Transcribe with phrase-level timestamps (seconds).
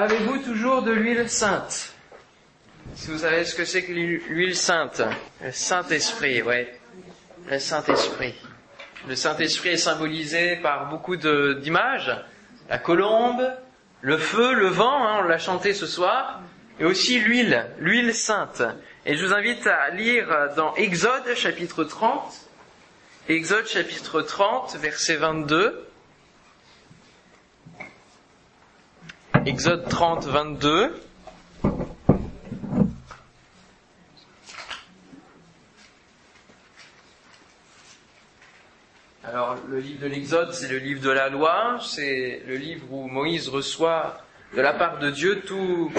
[0.00, 1.92] Avez-vous toujours de l'huile sainte?
[2.94, 5.02] Si vous savez ce que c'est que l'huile sainte,
[5.44, 6.74] le Saint-Esprit, ouais,
[7.50, 8.34] le Saint-Esprit.
[9.06, 12.16] Le Saint-Esprit est symbolisé par beaucoup d'images,
[12.70, 13.46] la colombe,
[14.00, 16.40] le feu, le vent, hein, on l'a chanté ce soir,
[16.78, 18.62] et aussi l'huile, l'huile sainte.
[19.04, 22.48] Et je vous invite à lire dans Exode chapitre 30,
[23.28, 25.89] Exode chapitre 30, verset 22.
[29.50, 30.94] Exode 30, 22.
[39.24, 43.08] Alors, le livre de l'Exode, c'est le livre de la loi, c'est le livre où
[43.08, 44.18] Moïse reçoit
[44.54, 45.90] de la part de Dieu tous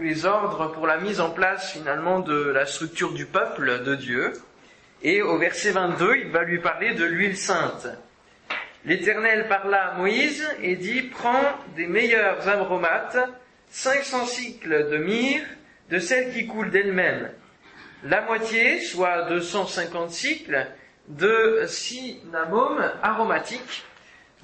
[0.00, 4.40] les ordres pour la mise en place finalement de la structure du peuple de Dieu.
[5.02, 7.88] Et au verset 22, il va lui parler de l'huile sainte.
[8.86, 13.18] L'Éternel parla à Moïse et dit, prends des meilleurs aromates,
[13.68, 15.44] 500 cycles de myrrhe,
[15.90, 17.30] de celles qui coulent d'elles-mêmes.
[18.04, 20.66] La moitié, soit 250 cycles,
[21.08, 23.84] de cinnamome aromatique,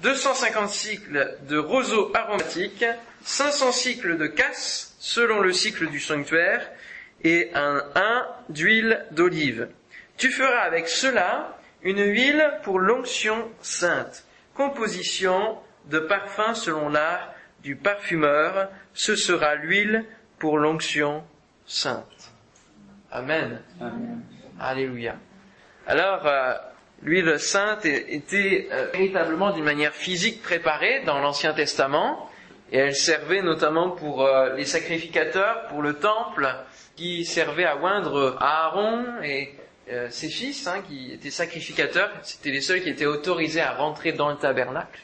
[0.01, 2.85] 250 cycles de roseau aromatique,
[3.23, 6.69] 500 cycles de casse, selon le cycle du sanctuaire,
[7.23, 9.69] et un 1 d'huile d'olive.
[10.17, 14.26] Tu feras avec cela une huile pour l'onction sainte
[14.57, 17.31] composition de parfum selon l'art
[17.63, 20.05] du parfumeur, ce sera l'huile
[20.39, 21.23] pour l'onction
[21.65, 22.33] sainte.
[23.11, 23.61] Amen.
[24.59, 25.15] Alléluia.
[25.85, 26.53] Alors, euh,
[27.01, 32.29] l'huile sainte était euh, véritablement d'une manière physique préparée dans l'Ancien Testament,
[32.71, 36.53] et elle servait notamment pour euh, les sacrificateurs, pour le temple,
[36.95, 39.53] qui servait à oindre Aaron et
[39.89, 44.11] euh, ses fils, hein, qui étaient sacrificateurs, c'était les seuls qui étaient autorisés à rentrer
[44.11, 44.99] dans le tabernacle,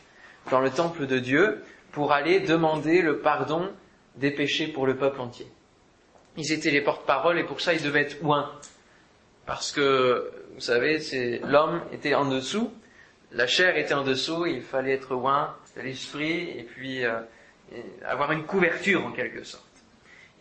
[0.52, 3.72] dans le temple de Dieu, pour aller demander le pardon
[4.16, 5.48] des péchés pour le peuple entier.
[6.38, 8.52] Ils étaient les porte-parole et pour ça ils devaient être oints.
[9.46, 12.72] Parce que, vous savez, c'est, l'homme était en dessous,
[13.32, 17.20] la chair était en dessous, il fallait être oint de l'esprit et puis euh,
[18.06, 19.64] avoir une couverture en quelque sorte.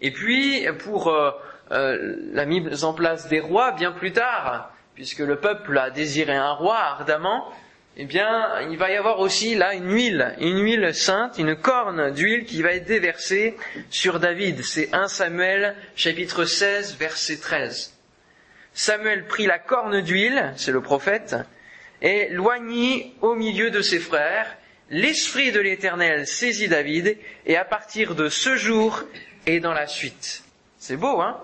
[0.00, 1.30] Et puis, pour euh,
[1.72, 6.34] euh, la mise en place des rois bien plus tard, puisque le peuple a désiré
[6.34, 7.50] un roi ardemment,
[7.96, 12.10] eh bien, il va y avoir aussi là une huile, une huile sainte, une corne
[12.10, 13.56] d'huile qui va être déversée
[13.90, 14.64] sur David.
[14.64, 17.94] C'est 1 Samuel chapitre 16 verset 13.
[18.72, 21.36] Samuel prit la corne d'huile, c'est le prophète,
[22.00, 24.56] et loignit au milieu de ses frères.
[24.88, 29.04] L'Esprit de l'Éternel saisit David, et à partir de ce jour
[29.46, 30.44] et dans la suite.
[30.78, 31.38] C'est beau, hein?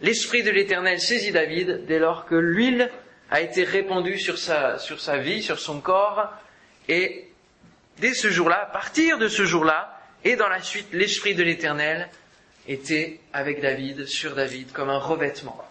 [0.00, 2.90] L'Esprit de l'Éternel saisit David dès lors que l'huile
[3.30, 6.32] a été répandue sur sa, sur sa vie, sur son corps,
[6.88, 7.28] et
[7.98, 12.08] dès ce jour-là, à partir de ce jour-là, et dans la suite, l'Esprit de l'Éternel
[12.68, 15.64] était avec David, sur David, comme un revêtement.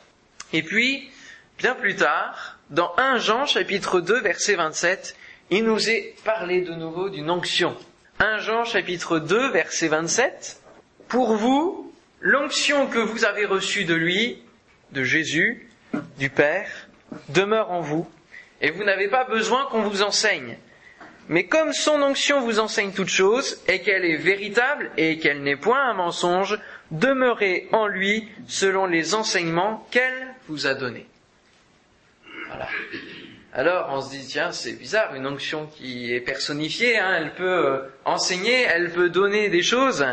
[0.53, 1.09] Et puis,
[1.57, 5.15] bien plus tard, dans 1 Jean chapitre 2 verset 27,
[5.51, 7.77] il nous est parlé de nouveau d'une onction.
[8.19, 10.61] 1 Jean chapitre 2 verset 27,
[11.07, 11.86] Pour vous,
[12.19, 14.41] l'onction que vous avez reçue de lui,
[14.91, 15.69] de Jésus,
[16.17, 16.69] du Père,
[17.29, 18.09] demeure en vous,
[18.61, 20.57] et vous n'avez pas besoin qu'on vous enseigne.
[21.29, 25.57] Mais comme son onction vous enseigne toute chose, et qu'elle est véritable, et qu'elle n'est
[25.57, 26.57] point un mensonge,
[26.91, 31.07] demeurez en lui selon les enseignements qu'elle vous a donnés.
[32.47, 32.69] Voilà.
[33.53, 37.65] Alors on se dit, tiens, c'est bizarre, une onction qui est personnifiée, hein, elle peut
[37.65, 40.05] euh, enseigner, elle peut donner des choses,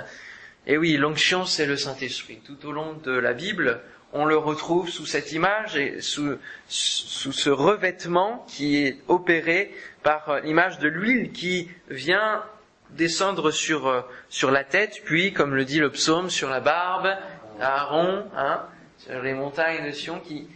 [0.67, 2.41] et oui, l'onction, c'est le Saint-Esprit.
[2.45, 3.81] Tout au long de la Bible,
[4.15, 6.39] on le retrouve sous cette image et sous,
[6.69, 12.43] ce revêtement qui est opéré par l'image de l'huile qui vient
[12.91, 17.09] descendre sur, sur la tête, puis, comme le dit le psaume, sur la barbe,
[17.61, 18.63] Aaron, hein,
[18.99, 20.49] sur les montagnes de Sion, qui,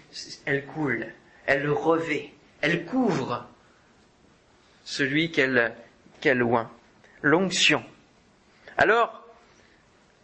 [0.46, 1.06] elle coule,
[1.46, 2.30] elle revêt,
[2.60, 3.46] elle couvre
[4.84, 5.75] celui qu'elle,
[6.20, 6.70] qu'elle oint.
[7.20, 7.82] L'onction.
[8.76, 9.27] Alors,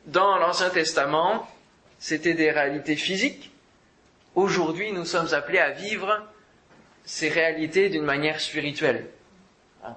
[0.07, 1.49] dans l'Ancien Testament,
[1.99, 3.51] c'était des réalités physiques.
[4.35, 6.23] Aujourd'hui, nous sommes appelés à vivre
[7.05, 9.07] ces réalités d'une manière spirituelle.
[9.85, 9.95] Hein.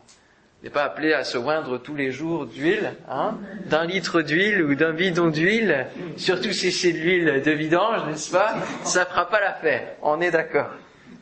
[0.59, 4.63] On n'est pas appelé à se oindre tous les jours d'huile, hein, d'un litre d'huile
[4.63, 5.85] ou d'un bidon d'huile,
[6.17, 8.55] surtout si c'est de l'huile de vidange, n'est-ce pas?
[8.83, 10.69] Ça fera pas l'affaire, on est d'accord.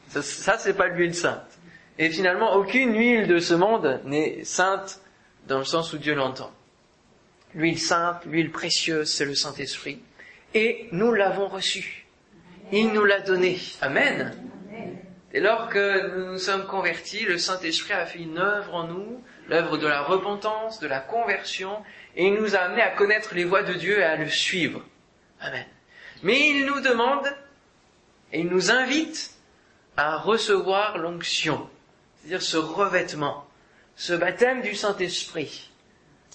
[0.07, 1.59] Ça, ça c'est pas l'huile sainte.
[1.99, 5.01] Et finalement, aucune huile de ce monde n'est sainte
[5.47, 6.51] dans le sens où Dieu l'entend.
[7.55, 10.01] L'huile sainte, l'huile précieuse, c'est le Saint-Esprit.
[10.53, 12.05] Et nous l'avons reçu.
[12.71, 13.59] Il nous l'a donné.
[13.81, 14.35] Amen.
[15.31, 19.23] Dès lors que nous nous sommes convertis, le Saint-Esprit a fait une œuvre en nous,
[19.47, 21.83] l'œuvre de la repentance, de la conversion,
[22.15, 24.81] et il nous a amenés à connaître les voies de Dieu et à le suivre.
[25.41, 25.65] Amen.
[26.23, 27.27] Mais il nous demande
[28.31, 29.31] et il nous invite
[29.97, 31.69] à recevoir l'onction,
[32.17, 33.47] c'est-à-dire ce revêtement,
[33.95, 35.69] ce baptême du Saint-Esprit,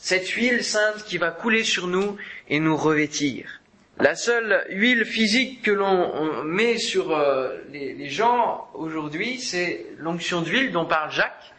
[0.02, 2.16] cette huile sainte qui va couler sur nous
[2.48, 3.60] et nous revêtir.
[3.98, 10.72] La seule huile physique que l'on met sur euh, les, gens aujourd'hui, c'est l'onction d'huile
[10.72, 11.52] dont parle Jacques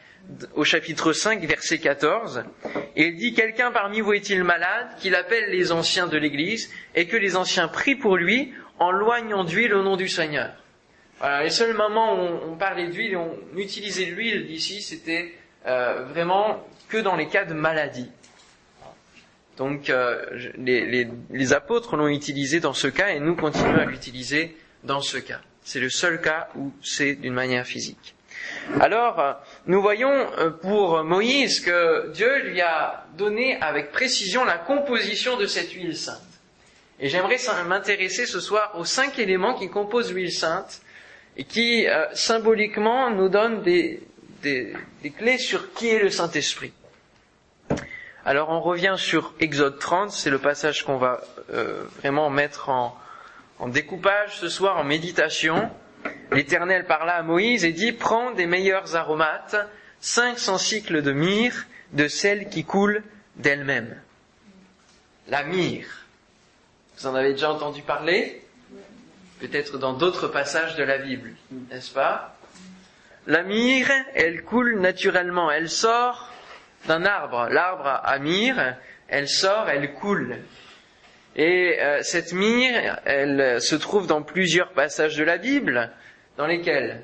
[0.55, 2.43] au chapitre 5, verset 14.
[2.95, 7.05] Et il dit, quelqu'un parmi vous est-il malade, qu'il appelle les anciens de l'Église, et
[7.05, 10.51] que les anciens prient pour lui en loignant d'huile au nom du Seigneur.
[11.19, 15.31] Voilà, les seuls moments où on, parlait d'huile, on utilisait l'huile d'ici, c'était
[15.67, 18.09] euh, vraiment que dans les cas de maladie.
[19.57, 20.23] Donc euh,
[20.57, 25.41] les, apôtres l'ont utilisé dans ce cas et nous continuons à l'utiliser dans ce cas.
[25.63, 28.15] C'est le seul cas où c'est d'une manière physique.
[28.79, 29.33] Alors, euh,
[29.67, 30.27] nous voyons
[30.61, 36.21] pour Moïse que Dieu lui a donné avec précision la composition de cette huile sainte.
[37.01, 37.37] Et j'aimerais
[37.67, 40.81] m'intéresser ce soir aux cinq éléments qui composent l'huile sainte
[41.35, 44.03] et qui euh, symboliquement nous donnent des,
[44.43, 44.75] des,
[45.17, 46.73] clés sur qui est le Saint-Esprit.
[48.23, 51.21] Alors on revient sur Exode 30, c'est le passage qu'on va
[51.53, 52.95] euh, vraiment mettre en,
[53.67, 55.71] découpage ce soir, en méditation.
[56.31, 59.55] L'Éternel parla à Moïse et dit, prends des meilleurs aromates,
[60.01, 63.03] 500 cycles de myrrhe, de celle qui coule
[63.37, 63.99] d'elle-même.
[65.27, 66.05] La myrrhe.
[66.97, 68.43] Vous en avez déjà entendu parler?
[69.39, 71.31] Peut-être dans d'autres passages de la Bible,
[71.71, 72.35] n'est-ce pas?
[73.25, 76.30] La myrrhe, elle coule naturellement, elle sort
[76.87, 77.47] d'un arbre.
[77.49, 78.75] L'arbre à myrrhe,
[79.07, 80.37] elle sort, elle coule.
[81.35, 85.91] Et euh, cette myrrhe, elle se trouve dans plusieurs passages de la Bible,
[86.37, 87.03] dans lesquels?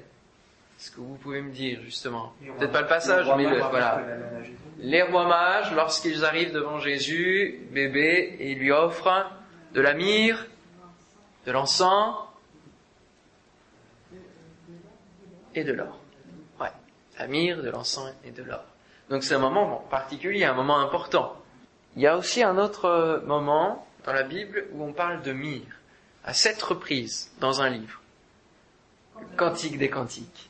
[0.79, 2.33] Est-ce que vous pouvez me dire justement?
[2.59, 4.03] Peut-être pas le passage, mais le, voilà.
[4.79, 9.31] Les rois mages, lorsqu'ils arrivent devant Jésus, bébé, et ils lui offrent
[9.73, 10.45] de la myrrhe,
[11.47, 12.15] de l'encens
[15.55, 15.99] et de l'or.
[16.61, 16.71] Ouais,
[17.17, 18.63] la myrrhe, de l'encens et de l'or.
[19.09, 21.35] Donc c'est un moment particulier, un moment important.
[21.95, 25.65] Il y a aussi un autre moment dans la Bible où on parle de myrrhe,
[26.23, 28.01] à sept reprises dans un livre.
[29.19, 30.49] Le Cantique des Cantiques.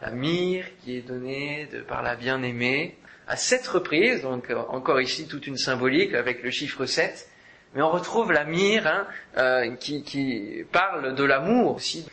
[0.00, 2.96] La myrrhe qui est donnée par la bien-aimée,
[3.28, 7.28] à sept reprises, donc encore ici toute une symbolique avec le chiffre 7,
[7.74, 9.06] mais on retrouve la myrrhe hein,
[9.36, 12.08] euh, qui, qui, parle de l'amour aussi.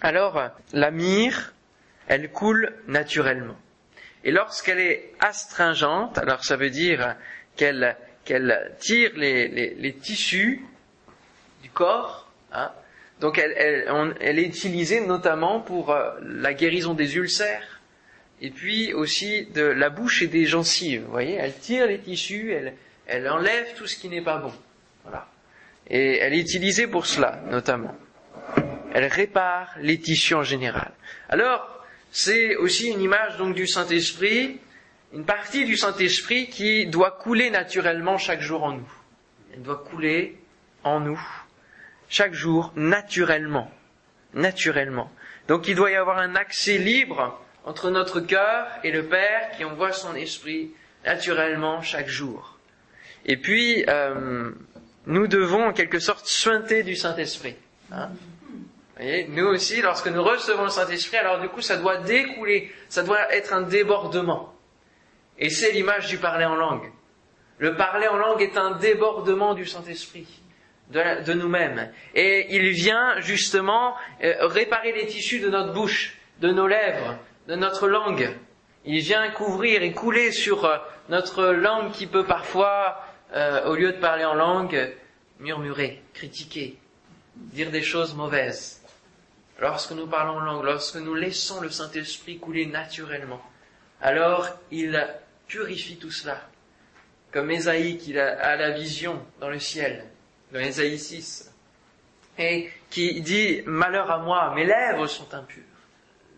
[0.00, 0.40] Alors,
[0.72, 1.52] la myrrhe,
[2.08, 3.56] elle coule naturellement.
[4.24, 7.16] Et lorsqu'elle est astringente, alors ça veut dire
[7.56, 10.64] qu'elle qu'elle tire les, les, les, tissus
[11.62, 12.32] du corps.
[12.52, 12.72] Hein,
[13.20, 17.82] donc elle, elle, elle, est utilisée notamment pour euh, la guérison des ulcères
[18.40, 21.02] et puis aussi de la bouche et des gencives.
[21.02, 22.74] Vous voyez, elle tire les tissus, elle,
[23.06, 24.52] elle enlève tout ce qui n'est pas bon.
[25.04, 25.26] Voilà.
[25.88, 27.94] Et elle est utilisée pour cela, notamment.
[28.94, 30.92] Elle répare les tissus en général.
[31.28, 31.73] Alors,
[32.14, 34.60] c'est aussi une image donc du Saint-Esprit,
[35.12, 38.92] une partie du Saint-Esprit qui doit couler naturellement chaque jour en nous.
[39.52, 40.38] Elle doit couler
[40.84, 41.20] en nous
[42.08, 43.68] chaque jour naturellement,
[44.32, 45.10] naturellement.
[45.48, 49.64] Donc il doit y avoir un accès libre entre notre cœur et le Père qui
[49.64, 50.70] envoie son esprit
[51.04, 52.60] naturellement chaque jour.
[53.26, 54.52] Et puis, euh,
[55.06, 57.56] nous devons en quelque sorte suinter du Saint-Esprit.
[57.90, 58.10] Hein
[58.96, 63.02] voyez, nous aussi, lorsque nous recevons le Saint-Esprit, alors du coup, ça doit découler, ça
[63.02, 64.54] doit être un débordement.
[65.38, 66.92] Et c'est l'image du parler en langue.
[67.58, 70.26] Le parler en langue est un débordement du Saint-Esprit,
[70.90, 71.92] de, de nous-mêmes.
[72.14, 77.16] Et il vient justement euh, réparer les tissus de notre bouche, de nos lèvres,
[77.48, 78.30] de notre langue.
[78.84, 83.00] Il vient couvrir et couler sur euh, notre langue qui peut parfois
[83.34, 84.92] euh, au lieu de parler en langue,
[85.40, 86.78] murmurer, critiquer,
[87.34, 88.83] dire des choses mauvaises.
[89.60, 93.42] Lorsque nous parlons langue, lorsque nous laissons le Saint-Esprit couler naturellement,
[94.00, 95.06] alors il
[95.46, 96.40] purifie tout cela.
[97.32, 100.04] Comme Ésaïe qui a la vision dans le ciel,
[100.52, 101.52] dans Ésaïe 6,
[102.38, 105.62] et qui dit Malheur à moi, mes lèvres sont impures.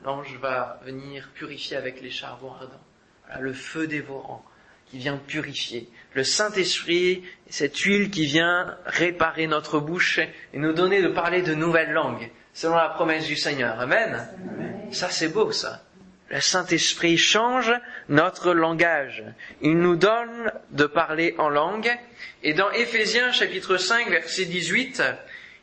[0.04, 4.44] L'ange va venir purifier avec les charbons ardents, le feu dévorant
[4.86, 5.88] qui vient purifier.
[6.14, 10.20] Le Saint-Esprit, cette huile qui vient réparer notre bouche
[10.52, 13.78] et nous donner de parler de nouvelles langues, selon la promesse du Seigneur.
[13.78, 14.26] Amen.
[14.90, 15.82] Ça, c'est beau, ça.
[16.30, 17.70] Le Saint-Esprit change
[18.08, 19.22] notre langage.
[19.60, 21.94] Il nous donne de parler en langue.
[22.42, 25.02] Et dans Éphésiens chapitre 5 verset 18,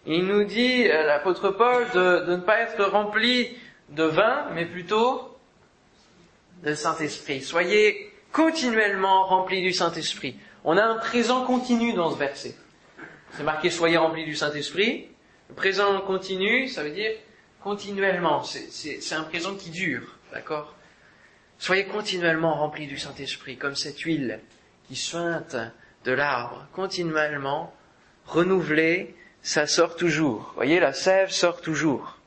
[0.05, 3.57] il nous dit, euh, l'apôtre Paul, de, de ne pas être rempli
[3.89, 5.35] de vin, mais plutôt
[6.63, 7.41] de Saint-Esprit.
[7.41, 10.35] Soyez continuellement remplis du Saint-Esprit.
[10.63, 12.55] On a un présent continu dans ce verset.
[13.31, 15.09] C'est marqué soyez remplis du Saint-Esprit.
[15.55, 17.11] Présent continu, ça veut dire
[17.61, 18.43] continuellement.
[18.43, 20.75] C'est un présent qui dure, d'accord?
[21.59, 24.39] Soyez continuellement remplis du Saint-Esprit, comme cette huile
[24.87, 25.55] qui suinte
[26.03, 27.73] de l'arbre, continuellement
[28.25, 30.41] renouvelée, ça sort toujours.
[30.49, 32.17] Vous voyez, la sève sort toujours.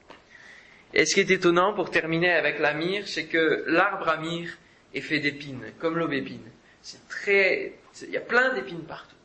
[0.95, 4.56] Et ce qui est étonnant, pour terminer avec la myrrhe, c'est que l'arbre à myrrhe
[4.95, 6.49] est fait d'épines, comme l'aubépine.
[6.80, 9.16] C'est très, il y a plein d'épines partout.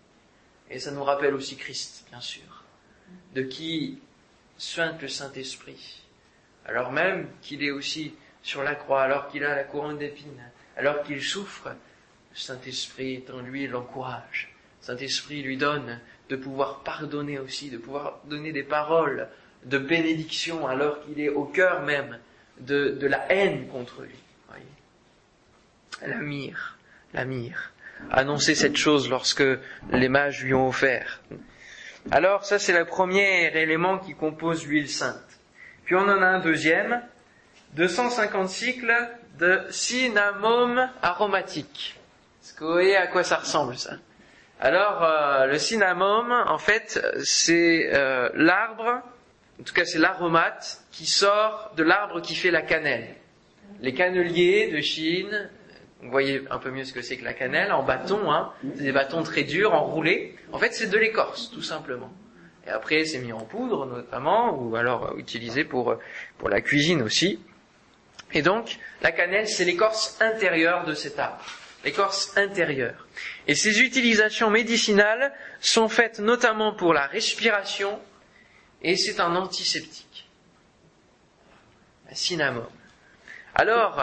[0.70, 2.44] Et ça nous rappelle aussi Christ, bien sûr,
[3.36, 4.00] de qui
[4.58, 6.04] suinte le Saint-Esprit,
[6.66, 8.14] alors même qu'il est aussi
[8.44, 13.30] sur la croix, alors qu'il a la couronne d'épines, alors qu'il souffre, le Saint-Esprit est
[13.30, 14.54] en lui l'encourage.
[14.82, 16.00] Le Saint-Esprit lui donne
[16.30, 19.28] de pouvoir pardonner aussi, de pouvoir donner des paroles
[19.66, 22.18] de bénédiction alors qu'il est au cœur même
[22.60, 24.16] de, la haine contre lui.
[26.06, 26.78] La mire,
[27.14, 27.74] la mire.
[28.10, 29.44] Annoncer cette chose lorsque
[29.92, 31.22] les mages lui ont offert.
[32.10, 35.40] Alors ça c'est le premier élément qui compose l'huile sainte.
[35.86, 37.02] Puis on en a un deuxième,
[37.76, 38.96] 250 cycles
[39.38, 42.00] de cinnamome aromatique.
[42.44, 43.94] Est-ce que vous voyez à quoi ça ressemble ça?
[44.60, 49.04] Alors euh, le cinnamome, en fait, c'est euh, l'arbre
[49.62, 53.14] en tout cas, c'est l'aromate qui sort de l'arbre qui fait la cannelle.
[53.80, 55.52] Les canneliers de Chine,
[56.02, 58.84] vous voyez un peu mieux ce que c'est que la cannelle, en bâton, hein, c'est
[58.84, 60.36] des bâtons très durs, enroulés.
[60.52, 62.12] En fait, c'est de l'écorce, tout simplement.
[62.66, 65.96] Et après, c'est mis en poudre, notamment, ou alors utilisé pour,
[66.38, 67.40] pour la cuisine aussi.
[68.34, 71.44] Et donc, la cannelle, c'est l'écorce intérieure de cet arbre.
[71.84, 73.08] L'écorce intérieure.
[73.48, 78.00] Et ces utilisations médicinales sont faites notamment pour la respiration,
[78.82, 80.30] et c'est un antiseptique.
[82.10, 82.70] Un cinnamome.
[83.56, 84.00] Alors,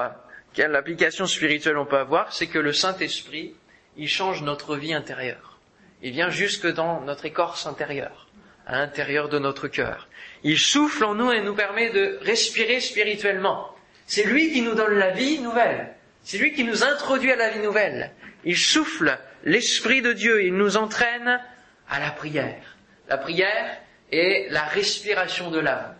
[0.58, 3.54] quelle application spirituelle on peut avoir C'est que le Saint-Esprit,
[3.96, 5.60] il change notre vie intérieure.
[6.02, 8.26] Il vient jusque dans notre écorce intérieure,
[8.66, 10.08] à l'intérieur de notre cœur.
[10.42, 13.72] Il souffle en nous et nous permet de respirer spirituellement.
[14.08, 15.94] C'est lui qui nous donne la vie nouvelle.
[16.24, 18.10] C'est lui qui nous introduit à la vie nouvelle.
[18.42, 21.40] Il souffle l'Esprit de Dieu, il nous entraîne
[21.88, 22.76] à la prière.
[23.08, 23.78] La prière,
[24.10, 25.94] et la respiration de l'âme.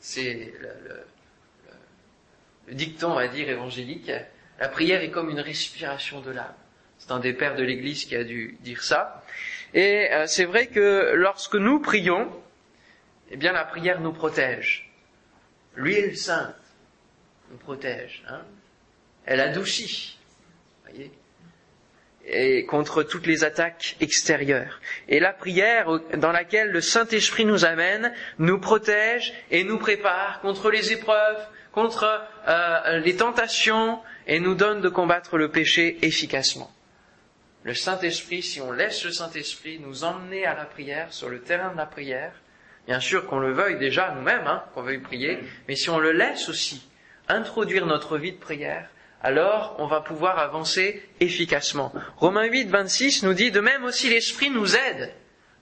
[0.00, 1.06] C'est le,
[2.72, 4.10] dicton, on va dire, évangélique.
[4.58, 6.54] La prière est comme une respiration de l'âme.
[6.98, 9.24] C'est un des pères de l'Église qui a dû dire ça.
[9.74, 12.28] Et euh, c'est vrai que lorsque nous prions,
[13.30, 14.90] eh bien la prière nous protège.
[15.76, 16.56] L'huile sainte
[17.50, 18.24] nous protège.
[18.28, 18.42] Hein.
[19.26, 20.18] Elle adoucit.
[20.84, 21.12] Voyez
[22.28, 24.80] et contre toutes les attaques extérieures.
[25.08, 30.70] Et la prière dans laquelle le Saint-Esprit nous amène nous protège et nous prépare contre
[30.70, 31.46] les épreuves,
[31.78, 36.72] contre euh, les tentations et nous donne de combattre le péché efficacement.
[37.62, 41.70] Le Saint-Esprit, si on laisse le Saint-Esprit nous emmener à la prière, sur le terrain
[41.70, 42.32] de la prière,
[42.88, 46.10] bien sûr qu'on le veuille déjà nous-mêmes, hein, qu'on veuille prier, mais si on le
[46.10, 46.84] laisse aussi
[47.28, 48.88] introduire notre vie de prière,
[49.22, 51.92] alors on va pouvoir avancer efficacement.
[52.16, 55.12] Romains 8, 26 nous dit, de même aussi l'Esprit nous aide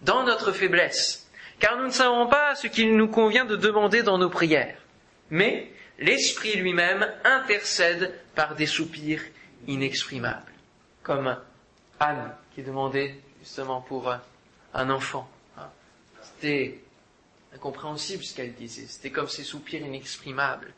[0.00, 1.30] dans notre faiblesse,
[1.60, 4.78] car nous ne savons pas ce qu'il nous convient de demander dans nos prières.
[5.28, 9.22] Mais l'Esprit lui-même intercède par des soupirs
[9.66, 10.52] inexprimables,
[11.02, 11.36] comme
[12.00, 14.12] Anne qui demandait justement pour
[14.74, 15.28] un enfant.
[15.58, 15.68] Hein.
[16.22, 16.80] C'était
[17.54, 20.72] incompréhensible ce qu'elle disait, c'était comme ces soupirs inexprimables.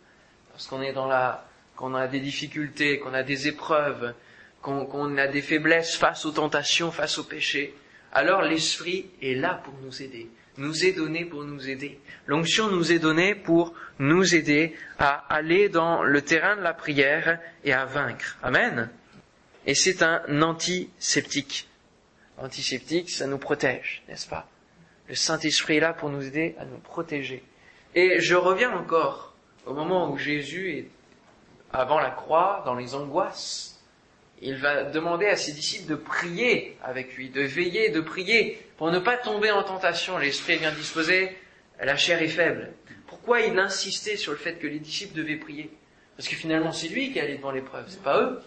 [0.52, 1.44] Lorsqu'on est dans la
[1.78, 4.12] qu'on a des difficultés, qu'on a des épreuves,
[4.60, 7.72] qu'on a des faiblesses face aux tentations, face aux péchés,
[8.12, 10.28] alors l'Esprit est là pour nous aider,
[10.58, 11.98] nous est donné pour nous aider.
[12.26, 17.40] L'onction nous est donnée pour nous aider à aller dans le terrain de la prière
[17.64, 18.36] et à vaincre.
[18.42, 18.90] Amen.
[19.66, 21.68] Et c'est un antiseptique.
[22.36, 24.48] Antiseptique, ça nous protège, n'est-ce pas?
[25.08, 27.42] Le Saint-Esprit est là pour nous aider à nous protéger.
[27.94, 29.34] Et je reviens encore
[29.66, 30.88] au moment où Jésus est
[31.72, 33.77] avant la croix, dans les angoisses.
[34.40, 38.90] Il va demander à ses disciples de prier avec lui, de veiller, de prier pour
[38.90, 40.16] ne pas tomber en tentation.
[40.18, 41.36] L'esprit est bien disposé,
[41.80, 42.72] la chair est faible.
[43.06, 45.70] Pourquoi il insistait sur le fait que les disciples devaient prier?
[46.16, 48.40] Parce que finalement c'est lui qui allait devant l'épreuve, c'est pas eux.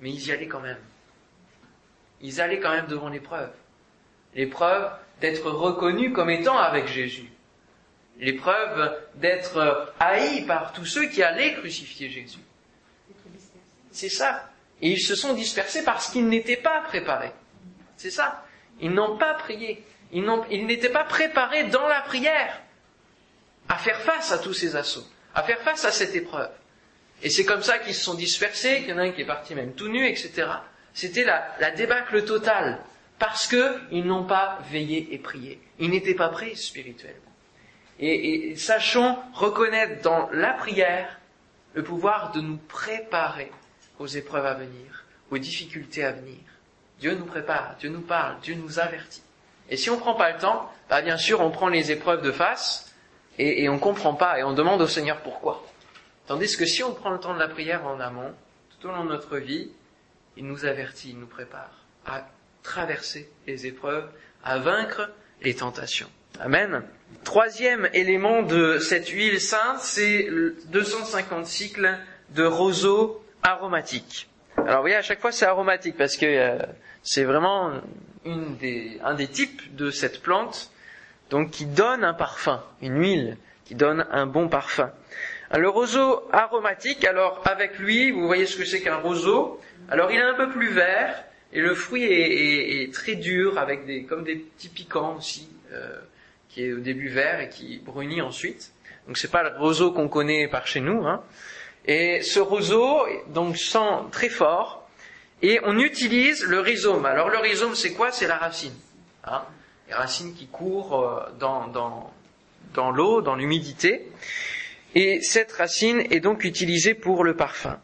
[0.00, 0.78] Mais ils y allaient quand même.
[2.20, 3.50] Ils allaient quand même devant l'épreuve.
[4.34, 7.28] L'épreuve d'être reconnus comme étant avec Jésus
[8.18, 12.38] l'épreuve d'être haï par tous ceux qui allaient crucifier Jésus.
[13.98, 14.48] C'est ça.
[14.80, 17.32] Et ils se sont dispersés parce qu'ils n'étaient pas préparés.
[17.96, 18.44] C'est ça.
[18.80, 19.82] Ils n'ont pas prié.
[20.12, 22.62] Ils n'étaient pas préparés dans la prière
[23.68, 26.52] à faire face à tous ces assauts, à faire face à cette épreuve.
[27.24, 29.26] Et c'est comme ça qu'ils se sont dispersés, qu'il y en a un qui est
[29.26, 30.46] parti même tout nu, etc.
[30.94, 32.78] C'était la, débâcle totale.
[33.18, 35.60] Parce qu'ils n'ont pas veillé et prié.
[35.80, 37.32] Ils n'étaient pas prêts spirituellement.
[37.98, 41.18] Et sachons reconnaître dans la prière
[41.74, 43.50] le pouvoir de nous préparer
[43.98, 46.38] aux épreuves à venir, aux difficultés à venir.
[47.00, 49.22] Dieu nous prépare, Dieu nous parle, Dieu nous avertit.
[49.70, 52.22] Et si on ne prend pas le temps, bah bien sûr, on prend les épreuves
[52.22, 52.94] de face
[53.38, 55.64] et, on ne comprend pas et on demande au Seigneur pourquoi.
[56.26, 58.34] Tandis que si on prend le temps de la prière en amont,
[58.70, 59.70] tout au long de notre vie,
[60.36, 62.26] il nous avertit, il nous prépare à
[62.62, 64.08] traverser les épreuves,
[64.42, 65.10] à vaincre
[65.42, 66.10] les tentations.
[66.40, 66.82] Amen.
[67.24, 70.28] Troisième élément de cette huile sainte, c'est
[70.66, 71.98] 250 cycles
[72.30, 74.28] de roseau aromatique.
[74.56, 76.58] Alors vous voyez, à chaque fois c'est aromatique parce que euh,
[77.02, 77.72] c'est vraiment
[78.24, 80.70] une des, un des types de cette plante,
[81.30, 84.90] donc qui donne un parfum, une huile qui donne un bon parfum.
[85.56, 89.60] Le roseau aromatique, alors avec lui, vous voyez ce que c'est qu'un roseau.
[89.90, 93.58] Alors il est un peu plus vert et le fruit est, est, est très dur
[93.58, 95.98] avec des comme des petits piquants aussi, euh,
[96.50, 98.72] qui est au début vert et qui brunit ensuite.
[99.06, 101.06] Donc c'est pas le roseau qu'on connaît par chez nous.
[101.06, 101.22] Hein.
[101.88, 104.88] Et ce roseau donc sent très fort
[105.42, 107.04] et on utilise le rhizome.
[107.06, 108.12] Alors le rhizome c'est quoi?
[108.12, 108.74] C'est la racine.
[109.24, 109.42] Hein
[109.88, 112.12] les racines qui courent euh, dans, dans,
[112.74, 114.06] dans l'eau, dans l'humidité.
[114.94, 117.78] Et cette racine est donc utilisée pour le parfum.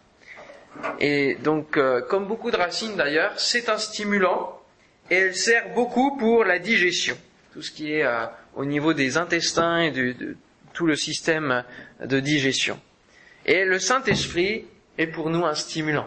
[1.00, 4.60] Et donc, euh, comme beaucoup de racines d'ailleurs, c'est un stimulant
[5.10, 7.16] et elle sert beaucoup pour la digestion,
[7.52, 10.36] tout ce qui est euh, au niveau des intestins et de, de,
[10.72, 11.62] tout le système
[12.04, 12.78] de digestion.
[13.46, 14.64] Et le Saint-Esprit
[14.98, 16.06] est pour nous un stimulant,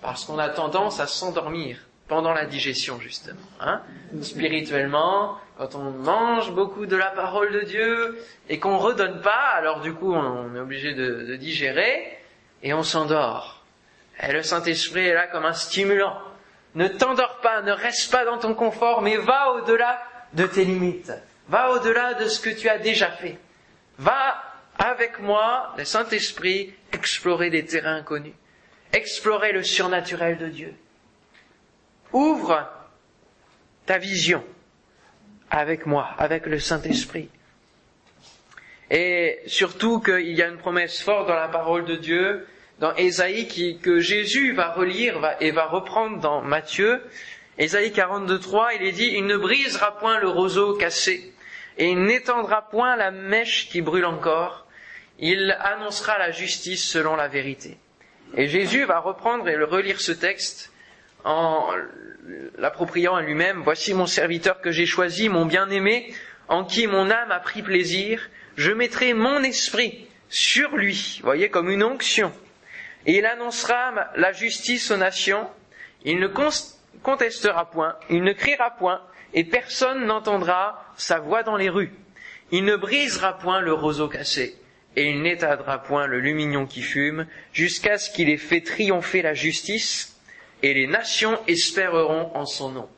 [0.00, 3.38] parce qu'on a tendance à s'endormir pendant la digestion justement.
[3.60, 3.82] Hein
[4.22, 9.80] Spirituellement, quand on mange beaucoup de la parole de Dieu et qu'on redonne pas, alors
[9.80, 12.18] du coup on est obligé de, de digérer
[12.62, 13.62] et on s'endort.
[14.22, 16.16] Et le Saint-Esprit est là comme un stimulant.
[16.74, 20.02] Ne t'endors pas, ne reste pas dans ton confort, mais va au-delà
[20.32, 21.12] de tes limites.
[21.48, 23.38] Va au-delà de ce que tu as déjà fait.
[23.98, 24.42] Va
[24.78, 28.34] avec moi, le Saint-Esprit, explorer des terrains inconnus.
[28.92, 30.74] Explorer le surnaturel de Dieu.
[32.12, 32.66] Ouvre
[33.84, 34.44] ta vision
[35.50, 37.28] avec moi, avec le Saint-Esprit.
[38.90, 42.46] Et surtout qu'il y a une promesse forte dans la parole de Dieu,
[42.78, 47.02] dans Ésaïe, que Jésus va relire et va reprendre dans Matthieu.
[47.58, 51.34] Ésaïe 42.3, il est dit, il ne brisera point le roseau cassé,
[51.76, 54.67] et il n'étendra point la mèche qui brûle encore,
[55.18, 57.76] il annoncera la justice selon la vérité.
[58.36, 60.72] Et Jésus va reprendre et relire ce texte
[61.24, 61.70] en
[62.56, 66.12] l'appropriant à lui-même, Voici mon serviteur que j'ai choisi, mon bien-aimé,
[66.48, 71.70] en qui mon âme a pris plaisir, je mettrai mon esprit sur lui, voyez, comme
[71.70, 72.32] une onction,
[73.06, 75.48] et il annoncera la justice aux nations,
[76.04, 76.28] il ne
[77.02, 79.02] contestera point, il ne criera point,
[79.34, 81.92] et personne n'entendra sa voix dans les rues.
[82.50, 84.56] Il ne brisera point le roseau cassé,
[84.98, 89.32] et il n'éteindra point le lumignon qui fume, jusqu'à ce qu'il ait fait triompher la
[89.32, 90.18] justice,
[90.64, 92.88] et les nations espéreront en son nom.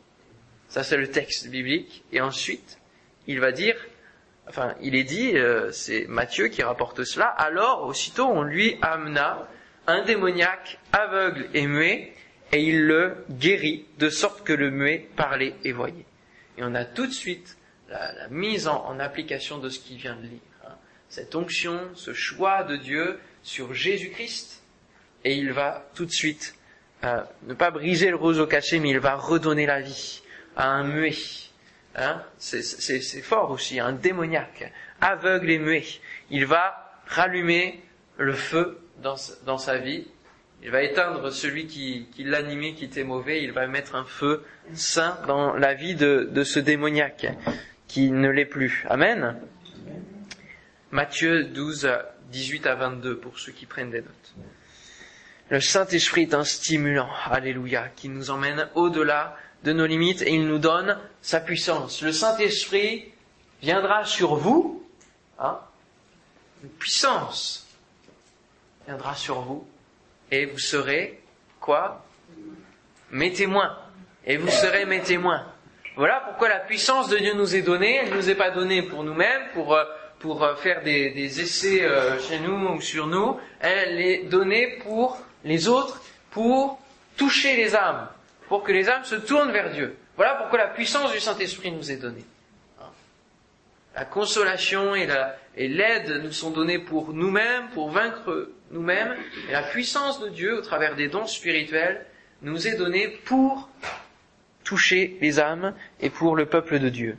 [0.71, 2.03] Ça c'est le texte biblique.
[2.11, 2.79] Et ensuite,
[3.27, 3.77] il va dire,
[4.49, 9.47] enfin, il est dit, euh, c'est Matthieu qui rapporte cela, alors aussitôt on lui amena
[9.87, 12.15] un démoniaque aveugle et muet,
[12.53, 16.07] et il le guérit, de sorte que le muet parlait et voyait.
[16.57, 17.59] Et on a tout de suite
[17.91, 20.50] la, mise en, en, application de ce qu'il vient de lire.
[21.11, 24.63] Cette onction, ce choix de Dieu sur Jésus-Christ,
[25.25, 26.55] et il va tout de suite
[27.03, 30.23] euh, ne pas briser le roseau caché, mais il va redonner la vie
[30.57, 31.17] à un muet.
[31.97, 35.83] Hein c'est fort aussi, un démoniaque, aveugle et muet.
[36.31, 37.83] Il va rallumer
[38.17, 40.07] le feu dans, dans sa vie.
[40.63, 43.43] Il va éteindre celui qui, qui l'animait, qui était mauvais.
[43.43, 44.45] Il va mettre un feu
[44.75, 47.27] saint dans la vie de, de ce démoniaque
[47.89, 48.87] qui ne l'est plus.
[48.89, 49.37] Amen.
[50.93, 51.89] Matthieu 12,
[52.31, 54.35] 18 à 22 pour ceux qui prennent des notes.
[55.49, 60.47] Le Saint-Esprit est un stimulant, alléluia, qui nous emmène au-delà de nos limites et il
[60.47, 62.03] nous donne sa puissance.
[62.03, 63.13] Le Saint-Esprit
[63.63, 64.85] viendra sur vous,
[65.39, 65.61] hein,
[66.63, 67.67] une puissance
[68.87, 69.67] viendra sur vous
[70.31, 71.21] et vous serez
[71.61, 72.05] quoi?
[73.11, 73.77] Mes témoins.
[74.25, 75.47] Et vous serez mes témoins.
[75.97, 77.97] Voilà pourquoi la puissance de Dieu nous est donnée.
[77.97, 79.77] Elle ne nous est pas donnée pour nous-mêmes, pour,
[80.21, 81.89] pour faire des, essais
[82.29, 83.39] chez nous ou sur nous.
[83.59, 86.79] Elle est donnée pour les autres pour
[87.17, 88.09] toucher les âmes,
[88.49, 89.97] pour que les âmes se tournent vers Dieu.
[90.17, 92.25] Voilà pourquoi la puissance du Saint-Esprit nous est donnée.
[93.95, 95.09] La consolation et
[95.57, 99.17] l'aide nous sont données pour nous-mêmes, pour vaincre nous-mêmes,
[99.49, 102.07] et la puissance de Dieu au travers des dons spirituels
[102.43, 103.69] nous est donnée pour
[104.63, 107.19] toucher les âmes et pour le peuple de Dieu.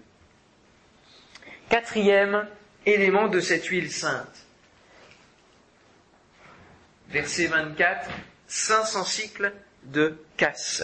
[1.70, 2.48] Quatrième
[2.86, 4.46] élément de cette huile sainte.
[7.10, 8.10] Verset 24,
[8.48, 10.84] 500 cycles de casse.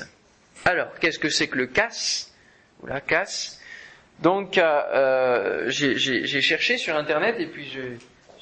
[0.66, 2.34] Alors, qu'est-ce que c'est que le casse?
[2.82, 3.60] Ou la casse
[4.20, 7.98] Donc, euh, euh j'ai cherché sur Internet et puis j'ai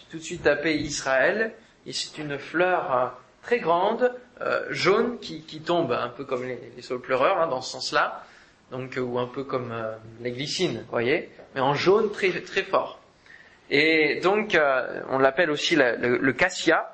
[0.10, 1.54] tout de suite tapé Israël.
[1.86, 3.08] Et c'est une fleur euh,
[3.44, 7.48] très grande, euh, jaune, qui, qui, tombe un peu comme les, les saules pleureurs, hein,
[7.48, 8.24] dans ce sens-là.
[8.72, 9.72] Donc, ou un peu comme
[10.22, 13.00] les glycines, vous voyez, mais en jaune très très fort.
[13.70, 14.58] Et donc,
[15.10, 16.92] on l'appelle aussi le, le cassia.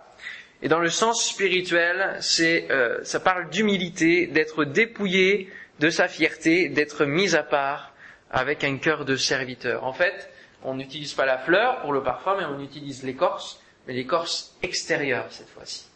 [0.63, 6.69] Et dans le sens spirituel, c'est, euh, ça parle d'humilité, d'être dépouillé de sa fierté,
[6.69, 7.93] d'être mis à part
[8.29, 9.83] avec un cœur de serviteur.
[9.83, 10.29] En fait,
[10.63, 15.25] on n'utilise pas la fleur pour le parfum, mais on utilise l'écorce, mais l'écorce extérieure
[15.31, 15.87] cette fois-ci.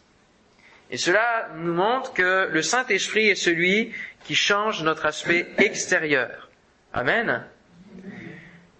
[0.90, 3.92] Et cela nous montre que le Saint-Esprit est celui
[4.24, 6.48] qui change notre aspect extérieur.
[6.92, 7.44] Amen.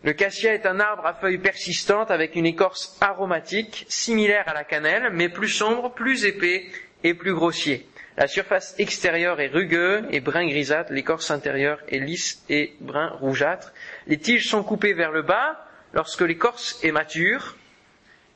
[0.04, 4.64] Le cassia est un arbre à feuilles persistantes avec une écorce aromatique, similaire à la
[4.64, 6.66] cannelle, mais plus sombre, plus épais
[7.02, 7.86] et plus grossier.
[8.16, 13.74] La surface extérieure est rugueuse et brun grisâtre, l'écorce intérieure est lisse et brun rougeâtre.
[14.06, 17.56] Les tiges sont coupées vers le bas lorsque l'écorce est mature.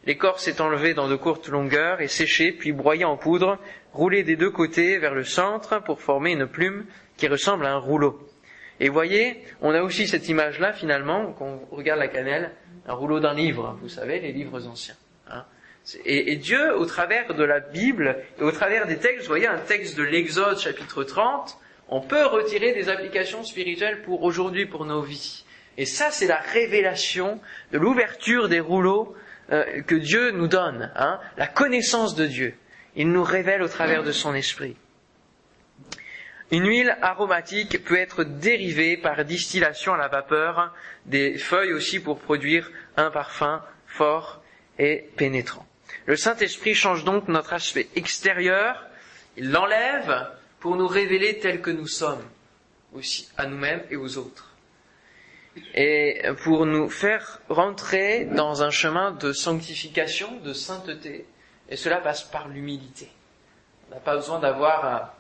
[0.07, 3.59] L'écorce est enlevée dans de courtes longueurs et séchée, puis broyée en poudre,
[3.93, 7.79] roulée des deux côtés vers le centre pour former une plume qui ressemble à un
[7.79, 8.30] rouleau.
[8.81, 12.51] Et voyez, on a aussi cette image-là finalement, quand on regarde la cannelle,
[12.87, 14.97] un rouleau d'un livre, vous savez, les livres anciens.
[15.31, 15.45] Hein.
[16.05, 19.59] Et, Dieu, au travers de la Bible, et au travers des textes, vous voyez un
[19.59, 25.03] texte de l'Exode chapitre 30, on peut retirer des applications spirituelles pour aujourd'hui, pour nos
[25.03, 25.45] vies.
[25.77, 27.41] Et ça, c'est la révélation
[27.73, 29.15] de l'ouverture des rouleaux
[29.51, 32.55] euh, que Dieu nous donne, hein, la connaissance de Dieu.
[32.97, 34.77] Il nous révèle au travers de son esprit.
[36.53, 40.75] Une huile aromatique peut être dérivée par distillation à la vapeur
[41.07, 44.43] des feuilles aussi pour produire un parfum fort
[44.79, 45.65] et pénétrant.
[46.07, 48.85] Le Saint-Esprit change donc notre aspect extérieur,
[49.37, 52.25] il l'enlève pour nous révéler tels que nous sommes,
[52.95, 54.53] aussi à nous-mêmes et aux autres.
[55.75, 61.27] Et pour nous faire rentrer dans un chemin de sanctification, de sainteté,
[61.69, 63.09] et cela passe par l'humilité.
[63.91, 65.15] On n'a pas besoin d'avoir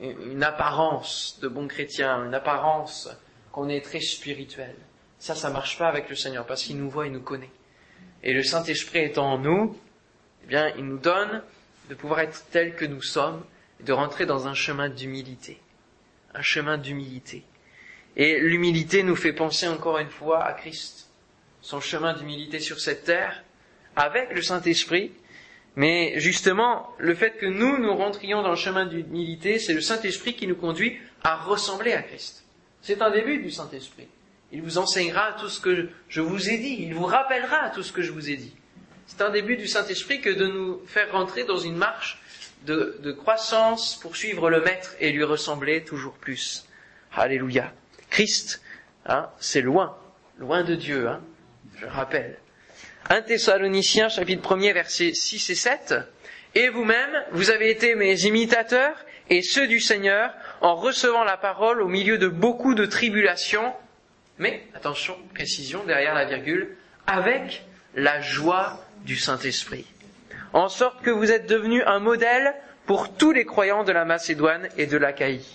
[0.00, 3.08] une apparence de bon chrétien, une apparence
[3.52, 4.74] qu'on est très spirituel.
[5.18, 7.50] Ça, ça marche pas avec le Seigneur parce qu'il nous voit, il nous connaît.
[8.22, 9.76] Et le Saint-Esprit étant en nous,
[10.44, 11.42] eh bien, il nous donne
[11.88, 13.44] de pouvoir être tel que nous sommes
[13.80, 15.60] et de rentrer dans un chemin d'humilité.
[16.34, 17.44] Un chemin d'humilité.
[18.16, 21.08] Et l'humilité nous fait penser encore une fois à Christ.
[21.60, 23.42] Son chemin d'humilité sur cette terre,
[23.96, 25.12] avec le Saint-Esprit,
[25.78, 30.34] mais justement, le fait que nous, nous rentrions dans le chemin d'humilité, c'est le Saint-Esprit
[30.34, 32.44] qui nous conduit à ressembler à Christ.
[32.82, 34.08] C'est un début du Saint-Esprit.
[34.50, 36.78] Il vous enseignera tout ce que je vous ai dit.
[36.80, 38.56] Il vous rappellera tout ce que je vous ai dit.
[39.06, 42.20] C'est un début du Saint-Esprit que de nous faire rentrer dans une marche
[42.66, 46.66] de, croissance pour suivre le Maître et lui ressembler toujours plus.
[47.12, 47.72] Alléluia.
[48.10, 48.60] Christ,
[49.06, 49.96] hein, c'est loin,
[50.38, 51.20] loin de Dieu, hein,
[51.76, 52.36] je rappelle.
[53.10, 55.94] 1 Thessaloniciens chapitre 1er versets 6 et 7.
[56.54, 61.80] Et vous-même, vous avez été mes imitateurs et ceux du Seigneur en recevant la parole
[61.80, 63.72] au milieu de beaucoup de tribulations,
[64.38, 69.86] mais, attention, précision derrière la virgule, avec la joie du Saint-Esprit.
[70.52, 74.68] En sorte que vous êtes devenus un modèle pour tous les croyants de la Macédoine
[74.76, 75.46] et de l'Achaïe.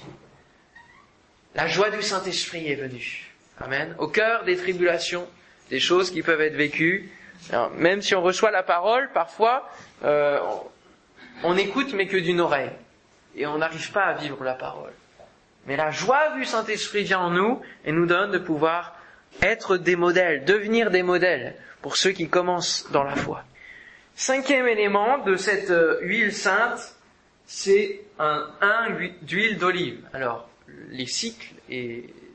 [1.54, 3.32] La joie du Saint-Esprit est venue.
[3.60, 3.96] Amen.
[4.00, 5.28] Au cœur des tribulations,
[5.70, 7.12] des choses qui peuvent être vécues,
[7.78, 9.70] même si on reçoit la parole, parfois,
[10.04, 10.40] euh,
[11.44, 12.72] on écoute mais que d'une oreille.
[13.36, 14.94] Et on n'arrive pas à vivre la parole.
[15.66, 18.96] Mais la joie du Saint-Esprit vient en nous et nous donne de pouvoir
[19.42, 23.44] être des modèles, devenir des modèles pour ceux qui commencent dans la foi.
[24.16, 26.96] Cinquième élément de cette euh, huile sainte,
[27.46, 28.90] c'est un 1
[29.22, 30.00] d'huile d'olive.
[30.14, 30.48] Alors,
[30.90, 31.54] les cycles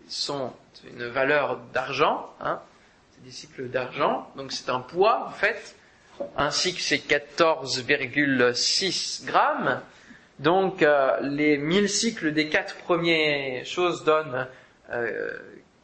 [0.08, 0.52] sont
[0.92, 2.60] une valeur d'argent, hein,
[3.24, 5.74] des cycles d'argent, donc c'est un poids en fait.
[6.36, 9.80] Un cycle c'est 14,6 grammes,
[10.38, 14.46] donc euh, les 1000 cycles des quatre premières choses donnent
[14.90, 15.30] euh,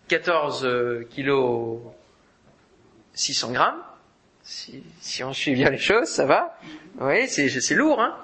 [0.08, 0.68] 14
[1.10, 1.80] kilos
[3.14, 3.82] 600 grammes.
[4.42, 6.58] Si, si, on suit bien les choses, ça va.
[7.00, 8.14] Oui, c'est lourd, hein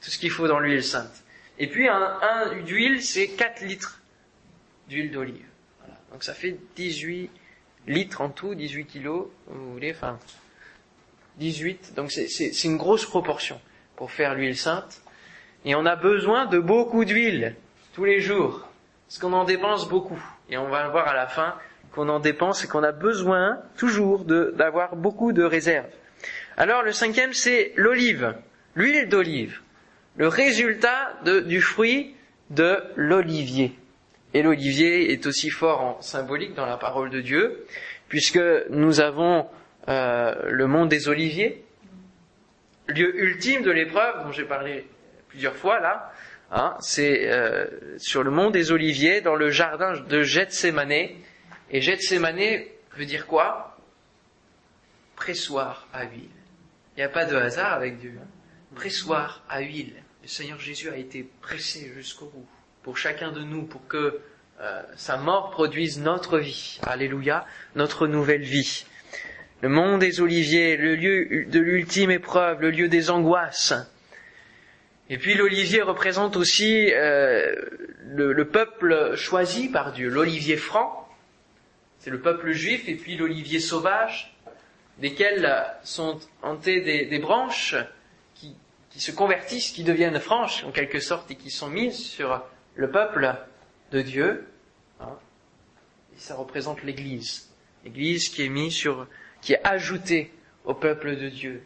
[0.00, 1.22] Tout ce qu'il faut dans l'huile sainte.
[1.58, 4.00] Et puis un, un d'huile, c'est 4 litres
[4.88, 5.44] d'huile d'olive.
[6.10, 7.30] Donc ça fait 18
[7.86, 10.18] litres en tout, 18 kilos, vous voulez, enfin,
[11.38, 13.60] 18, donc c'est une grosse proportion.
[14.02, 15.00] pour faire l'huile sainte.
[15.64, 17.54] Et on a besoin de beaucoup d'huile
[17.94, 18.66] tous les jours,
[19.06, 20.20] parce qu'on en dépense beaucoup.
[20.50, 21.54] Et on va le voir à la fin
[21.92, 25.86] qu'on en dépense et qu'on a besoin toujours d'avoir beaucoup de réserves.
[26.56, 28.34] Alors le cinquième, c'est l'olive,
[28.74, 29.60] l'huile d'olive,
[30.16, 32.16] le résultat du fruit
[32.50, 33.78] de l'olivier.
[34.34, 37.66] Et l'olivier est aussi fort en symbolique dans la parole de Dieu,
[38.08, 38.40] puisque
[38.70, 39.46] nous avons
[39.88, 41.64] euh, le monde des oliviers,
[42.88, 44.86] lieu ultime de l'épreuve dont j'ai parlé
[45.28, 46.12] plusieurs fois là.
[46.50, 47.66] Hein, c'est euh,
[47.98, 50.92] sur le mont des Oliviers, dans le jardin de Gethsemane.
[51.70, 52.64] Et Gethsemane
[52.96, 53.78] veut dire quoi?
[55.16, 56.28] Pressoir à huile.
[56.94, 58.18] Il n'y a pas de hasard avec Dieu.
[58.20, 58.26] Hein.
[58.74, 59.94] Pressoir à huile.
[60.22, 62.46] Le Seigneur Jésus a été pressé jusqu'au bout
[62.82, 64.20] pour chacun de nous, pour que
[64.60, 66.78] euh, sa mort produise notre vie.
[66.82, 68.84] Alléluia, notre nouvelle vie.
[69.60, 73.74] Le mont des Oliviers, le lieu de l'ultime épreuve, le lieu des angoisses.
[75.08, 77.54] Et puis l'olivier représente aussi euh,
[78.06, 81.08] le, peuple choisi par Dieu, l'olivier franc,
[81.98, 84.34] c'est le peuple juif, et puis l'olivier sauvage,
[84.98, 87.76] desquels sont hantés des, branches
[88.34, 88.56] qui,
[89.00, 92.42] se convertissent, qui deviennent franches en quelque sorte, et qui sont mises sur
[92.74, 93.34] le peuple
[93.90, 94.46] de Dieu.
[95.00, 95.16] Hein.
[96.16, 97.50] Ça représente l'Église,
[97.84, 99.06] l'Église qui est mise sur
[99.40, 100.32] qui est ajouté
[100.64, 101.62] au peuple de Dieu.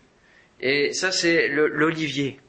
[0.61, 2.41] Et ça, c'est l'olivier.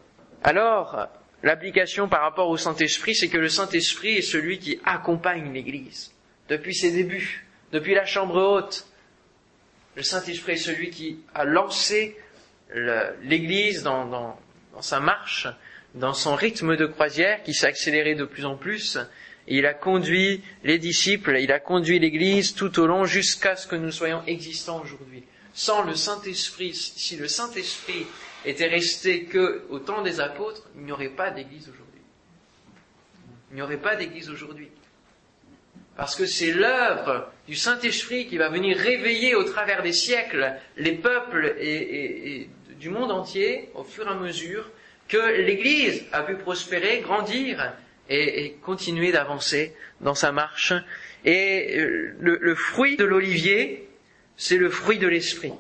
[0.43, 1.08] Alors,
[1.43, 6.13] l'application par rapport au Saint-Esprit, c'est que le Saint-Esprit est celui qui accompagne l'Église
[6.48, 8.88] depuis ses débuts, depuis la chambre haute.
[9.96, 12.17] Le Saint-Esprit est celui qui a lancé
[13.24, 14.38] l'Église dans,
[14.80, 15.48] sa marche,
[15.95, 18.97] dans son rythme de croisière qui s'est accéléré de plus en plus.
[19.47, 23.76] Il a conduit les disciples, il a conduit l'Église tout au long jusqu'à ce que
[23.76, 25.23] nous soyons existants aujourd'hui.
[25.54, 28.06] Sans le Saint-Esprit, si le Saint-Esprit
[28.45, 32.02] était resté que au temps des apôtres, il n'y aurait pas d'Église aujourd'hui.
[33.52, 34.69] Il n'y aurait pas d'Église aujourd'hui.
[35.95, 40.93] Parce que c'est l'œuvre du Saint-Esprit qui va venir réveiller au travers des siècles les
[40.93, 44.69] peuples et du monde entier au fur et à mesure
[45.08, 47.74] que l'Église a pu prospérer, grandir
[48.10, 50.74] et, continuer d'avancer dans sa marche.
[51.26, 53.88] Et euh, le, fruit de l'olivier,
[54.36, 55.54] c'est le fruit de l'esprit.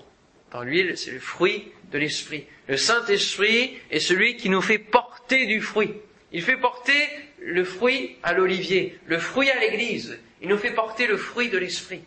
[0.51, 2.45] Dans l'huile, c'est le fruit de l'esprit.
[2.67, 5.93] Le Saint-Esprit est celui qui nous fait porter du fruit.
[6.31, 7.07] Il fait porter
[7.41, 10.19] le fruit à l'olivier, le fruit à l'église.
[10.41, 12.03] Il nous fait porter le fruit de l'esprit.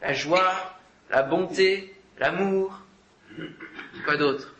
[0.00, 0.78] La joie,
[1.10, 2.80] la bonté, l'amour.
[4.04, 4.54] Quoi d'autre?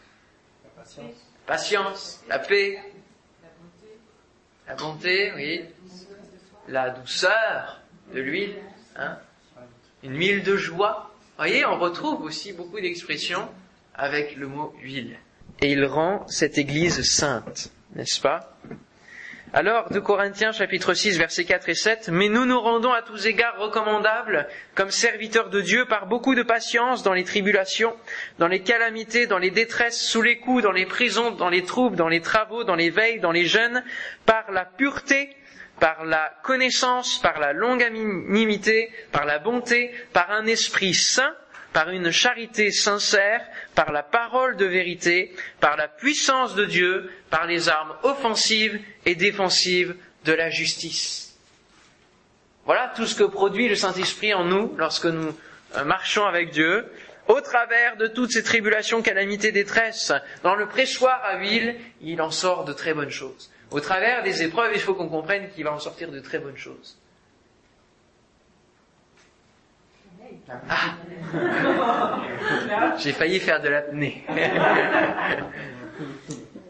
[0.64, 1.31] La patience.
[1.46, 2.78] Patience, la paix,
[4.68, 5.64] la bonté, oui.
[6.68, 7.80] La douceur
[8.14, 8.56] de l'huile.
[8.96, 9.18] Hein.
[10.02, 11.10] Une huile de joie.
[11.36, 13.48] Voyez, on retrouve aussi beaucoup d'expressions
[13.94, 15.18] avec le mot huile.
[15.60, 18.56] Et il rend cette Église sainte, n'est-ce pas?
[19.54, 23.26] Alors, de Corinthiens chapitre 6 versets 4 et 7, Mais nous nous rendons à tous
[23.26, 27.94] égards recommandables comme serviteurs de Dieu par beaucoup de patience dans les tribulations,
[28.38, 31.96] dans les calamités, dans les détresses, sous les coups, dans les prisons, dans les troubles,
[31.96, 33.84] dans les travaux, dans les veilles, dans les jeûnes,
[34.24, 35.36] par la pureté,
[35.78, 41.34] par la connaissance, par la longanimité, par la bonté, par un esprit saint,
[41.72, 47.46] par une charité sincère, par la parole de vérité, par la puissance de Dieu, par
[47.46, 51.36] les armes offensives et défensives de la justice.
[52.64, 55.34] Voilà tout ce que produit le Saint-Esprit en nous lorsque nous
[55.76, 56.86] euh, marchons avec Dieu,
[57.28, 60.12] au travers de toutes ces tribulations, calamités, détresse.
[60.42, 63.50] Dans le pressoir à huile, il en sort de très bonnes choses.
[63.70, 66.56] Au travers des épreuves, il faut qu'on comprenne qu'il va en sortir de très bonnes
[66.56, 66.98] choses.
[70.68, 70.96] Ah.
[72.98, 74.24] J'ai failli faire de l'apnée.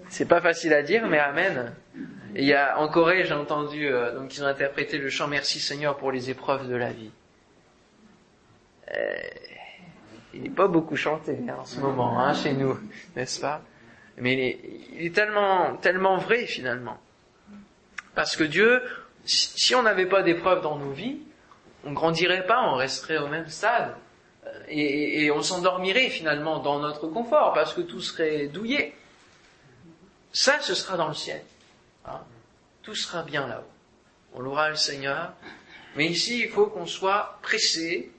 [0.08, 1.74] C'est pas facile à dire, mais Amen.
[2.34, 5.58] il y a en Corée, j'ai entendu, euh, donc ils ont interprété le chant Merci
[5.58, 7.10] Seigneur pour les épreuves de la vie.
[8.94, 9.14] Euh,
[10.34, 12.78] il n'est pas beaucoup chanté hein, en ce moment hein, chez nous,
[13.16, 13.62] n'est-ce pas?
[14.18, 14.60] Mais il est,
[14.92, 16.98] il est, tellement, tellement vrai finalement,
[18.14, 18.82] parce que Dieu,
[19.24, 21.20] si on n'avait pas d'épreuves dans nos vies,
[21.84, 23.94] on grandirait pas, on resterait au même stade.
[24.46, 28.94] Euh, et, on s'endormirait finalement dans notre confort parce que tout serait douillé.
[30.32, 31.42] Ça, ce sera dans le ciel.
[32.06, 32.20] Hein.
[32.82, 33.70] Tout sera bien là-haut.
[34.34, 35.32] On louera le Seigneur.
[35.96, 38.10] Mais ici, il faut qu'on soit pressé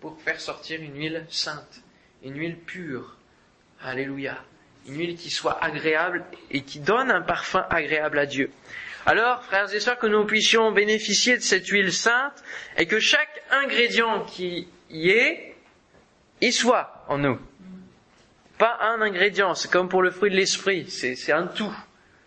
[0.00, 1.82] pour faire sortir une huile sainte,
[2.24, 3.16] une huile pure.
[3.80, 4.36] Alléluia.
[4.86, 8.50] Une huile qui soit agréable et qui donne un parfum agréable à Dieu.
[9.04, 12.42] Alors, frères et sœurs, que nous puissions bénéficier de cette huile sainte
[12.76, 15.56] et que chaque ingrédient qui y est,
[16.40, 17.38] y soit en nous.
[18.58, 19.54] pas un ingrédient.
[19.54, 20.88] C'est comme pour le fruit de l'esprit.
[20.88, 21.74] C'est un tout.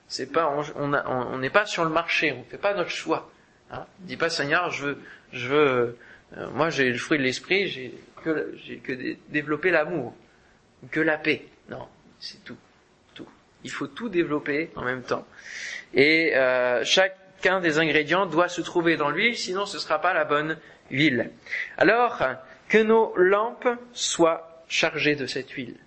[0.08, 2.34] C'est pas, on n'est pas sur le marché.
[2.34, 3.32] On ne fait pas notre choix.
[3.72, 3.86] Hein.
[4.00, 4.98] Dis pas Seigneur, je veux,
[5.32, 5.98] je veux.
[6.38, 7.68] Euh, moi, j'ai le fruit de l'esprit.
[7.68, 10.14] J'ai que, que développer l'amour,
[10.92, 11.46] que la paix.
[11.70, 11.88] Non,
[12.20, 12.58] c'est tout.
[13.66, 15.26] Il faut tout développer en même temps.
[15.96, 20.14] Et euh, chacun des ingrédients doit se trouver dans l'huile, sinon ce ne sera pas
[20.14, 20.58] la bonne
[20.92, 21.32] huile.
[21.80, 22.22] Alors,
[22.70, 25.78] que nos lampes soient chargées de cette huile.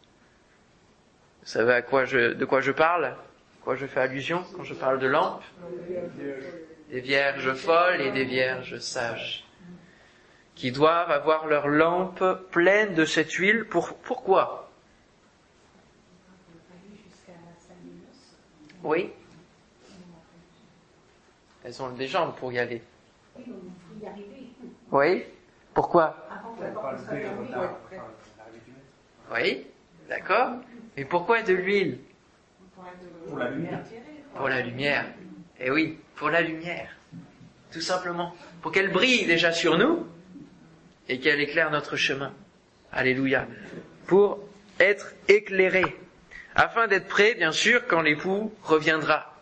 [1.43, 3.15] Vous savez à quoi je, de quoi je parle?
[3.63, 5.45] Quoi je fais allusion quand je parle de lampes?
[6.91, 9.45] Des vierges folles et des vierges sages
[10.57, 13.67] qui doivent avoir leurs lampes pleines de cette huile.
[13.67, 14.68] Pour, pourquoi?
[18.83, 19.11] Oui
[21.65, 22.83] Elles ont des jambes pour y aller.
[24.91, 25.25] Oui
[25.75, 26.17] Pourquoi?
[29.33, 29.67] Oui
[30.09, 30.53] D'accord
[30.97, 31.99] Mais pourquoi de l'huile?
[33.29, 33.81] Pour la lumière.
[34.35, 35.05] Pour la lumière.
[35.61, 36.89] Eh oui, pour la lumière.
[37.73, 38.35] Tout simplement.
[38.63, 40.07] Pour qu'elle brille déjà sur nous
[41.09, 42.33] et qu'elle éclaire notre chemin.
[42.93, 43.47] Alléluia.
[44.07, 44.39] Pour
[44.81, 45.85] être éclairé.
[46.61, 49.33] Afin d'être prêt, bien sûr, quand l'époux reviendra.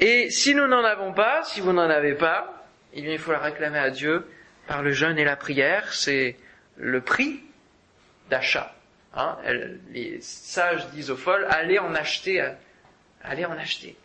[0.00, 3.32] Et si nous n'en avons pas, si vous n'en avez pas, eh bien, il faut
[3.32, 4.28] la réclamer à Dieu
[4.66, 5.94] par le jeûne et la prière.
[5.94, 6.36] C'est
[6.76, 7.40] le prix
[8.28, 8.74] d'achat.
[9.14, 9.38] Hein
[9.92, 12.46] les sages disent aux folles, allez en acheter,
[13.22, 13.96] allez en acheter.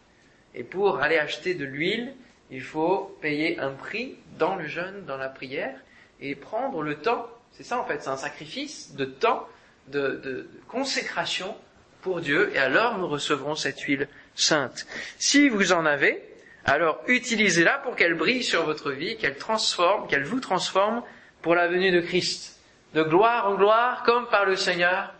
[0.55, 2.13] Et pour aller acheter de l'huile,
[2.49, 5.75] il faut payer un prix dans le jeûne, dans la prière,
[6.21, 7.27] et prendre le temps.
[7.51, 9.49] C'est ça en fait, c'est un sacrifice de temps,
[9.89, 11.57] de, de consécration
[12.01, 14.85] pour Dieu, et alors nous recevrons cette huile sainte.
[15.17, 16.21] Si vous en avez,
[16.65, 21.03] alors utilisez-la pour qu'elle brille sur votre vie, qu'elle transforme, qu'elle vous transforme
[21.41, 22.59] pour la venue de Christ.
[22.93, 25.13] De gloire en gloire, comme par le Seigneur,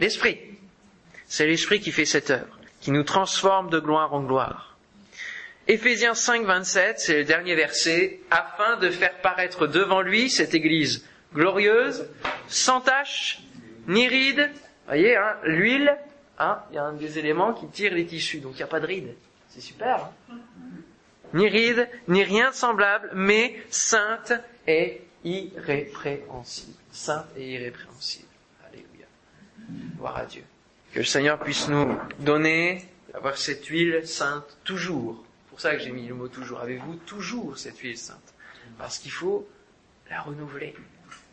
[0.00, 0.38] l'Esprit.
[1.26, 4.76] C'est l'Esprit qui fait cette œuvre, qui nous transforme de gloire en gloire.
[5.68, 11.04] Éphésiens 5, 27, c'est le dernier verset, afin de faire paraître devant lui cette Église
[11.34, 12.06] glorieuse,
[12.46, 13.40] sans tache,
[13.88, 14.50] ni ride.
[14.86, 15.96] Voyez, hein, l'huile,
[16.38, 18.68] hein, il y a un des éléments qui tire les tissus, donc il n'y a
[18.68, 19.14] pas de ride.
[19.48, 20.10] C'est super.
[20.30, 20.36] Hein
[21.34, 24.32] ni ride, ni rien de semblable, mais sainte
[24.66, 26.78] et irrépréhensible.
[26.90, 28.28] Sainte et irrépréhensible.
[28.66, 29.06] Alléluia.
[29.96, 30.44] Gloire à Dieu.
[30.92, 35.24] Que le Seigneur puisse nous donner, avoir cette huile sainte toujours.
[35.44, 36.60] C'est pour ça que j'ai mis le mot toujours.
[36.60, 38.34] Avez-vous toujours cette huile sainte?
[38.78, 39.48] Parce qu'il faut
[40.10, 40.74] la renouveler.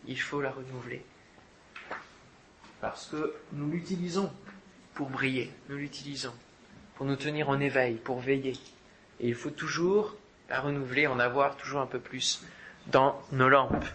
[0.08, 1.04] Il faut la renouveler.
[2.82, 4.32] Parce que nous l'utilisons
[4.94, 5.52] pour briller.
[5.70, 6.34] Nous l'utilisons
[6.96, 8.54] pour nous tenir en éveil, pour veiller.
[9.20, 10.16] Et il faut toujours
[10.50, 12.44] la renouveler, en avoir toujours un peu plus
[12.88, 13.86] dans nos lampes.